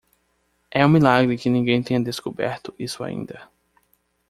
É 0.71 0.83
um 0.83 0.89
milagre 0.89 1.37
que 1.37 1.47
ninguém 1.47 1.83
tenha 1.83 2.03
descoberto 2.03 2.73
isso 2.79 3.03
ainda. 3.03 3.47